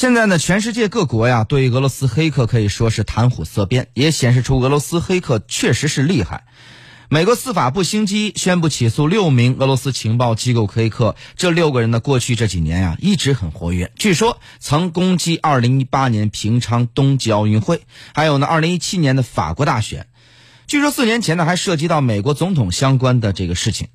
[0.00, 6.44] 现在呢，全世界各国呀，对俄罗斯黑客可以说是谈虎色变，也显示出俄罗斯黑客确实是厉害。
[7.10, 17.82] 美国司法部星期一宣布起诉六名俄罗斯情报机构黑客，这六个人呢，过去这几年呀一直很活跃，据说曾攻击2018年平昌冬季奥运会，
[18.14, 20.06] 还有呢2017年的法国大选。
[20.66, 23.88] 据说四年前呢还涉及到美国总统相关的这个事情。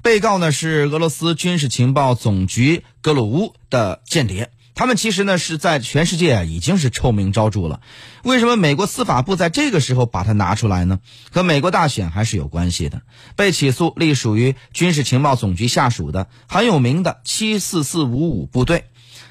[0.00, 4.50] 被告呢是俄罗斯军事情报总局格鲁乌的间谍。
[4.74, 7.80] 他们其实呢是在全世界啊已经是臭名昭著了，
[8.24, 10.98] 为什么美国司法部在这个时候把它拿出来呢？
[11.30, 13.02] 和美国大选还是有关系的。
[13.36, 18.86] 被起诉隶属于军事情报总局下属的很有名的七四四五五部队，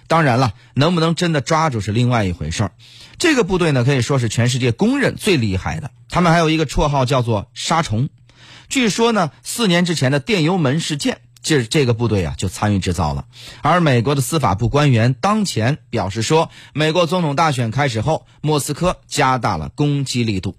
[0.08, 2.72] 当然了，能不能真的抓住是另外一回事儿。
[3.18, 8.08] 这个部队呢可以说是全世界公认最厉害的，他们还有一个绰号叫做“杀虫”。
[8.70, 11.20] 据说呢，四年之前的电油门事件。
[11.44, 13.26] 这这个部队啊，就参与制造了。
[13.62, 20.55] 而美国的司法部官员当前表示说，美国总统大选开始后，莫斯科加大了攻击力度。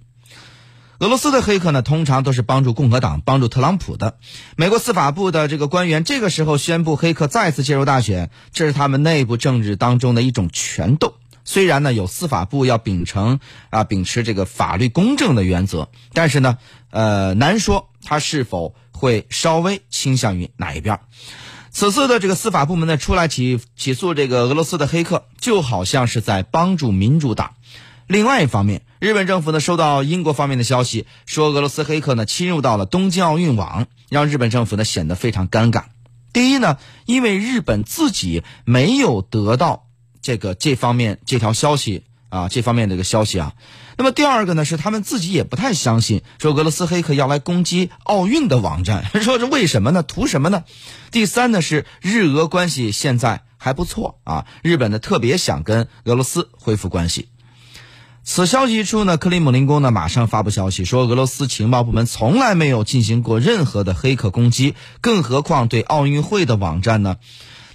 [0.99, 4.17] 俄罗斯的黑客呢，通常都是帮助共和党、帮助特朗普的。
[4.57, 11.15] 美国司法部的这个官员这个时候宣布黑客再次介入大选，这是他们内部政治当中的一种权斗。
[11.45, 16.59] 虽然呢，有司法部要秉承啊，秉持这个法律公正的原则，但是呢，
[16.91, 21.00] 呃，难说他是否会稍微倾向于哪一边。
[21.70, 27.55] 此次的这个司法部门呢，出来起起诉这个俄罗斯的黑客，就好像是在帮助民主党。
[28.06, 35.84] 另外一方面，日本政府呢，收到英国方面的消息，说俄罗斯黑客呢侵入到了东京奥运网，让日本政府呢显得非常尴尬。
[36.33, 39.86] 第一呢，因为日本自己没有得到。
[40.23, 42.05] 这个这方面这条消息
[42.35, 43.53] 啊，这方面的一个消息啊，
[43.97, 50.03] 那么第二个呢是他们自己也不太相信，说俄罗斯黑客要来攻击奥运的网站， 说是为什么呢？
[50.03, 50.65] 图什么呢？
[51.13, 57.29] 第三呢是日俄关系现在还不错啊，日本呢特别想跟俄罗斯恢复关系。
[58.25, 67.17] 此消息一出呢，克里姆林宫呢马上发布消息说，俄罗斯情报部门从来没有进行过任何的黑客攻击，更何况对奥运会的网站呢？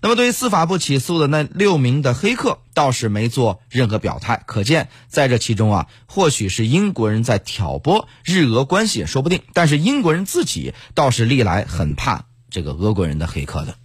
[0.02, 4.42] 那么，对于司法部起诉的那六名的黑客，倒是没做任何表态。
[4.46, 9.42] 可见，在这其中啊，或许是英国人在挑拨日俄关系也说不定。
[9.54, 13.76] 但是，英国人自己倒是历来很怕这个俄国人的黑客的。